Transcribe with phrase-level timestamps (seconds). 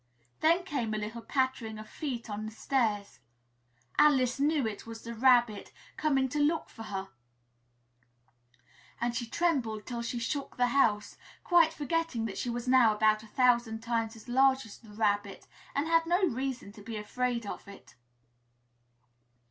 [0.39, 3.19] Then came a little pattering of feet on the stairs.
[3.99, 7.09] Alice knew it was the Rabbit coming to look for her
[8.99, 13.21] and she trembled till she shook the house, quite forgetting that she was now about
[13.21, 15.45] a thousand times as large as the Rabbit
[15.75, 17.93] and had no reason to be afraid of it.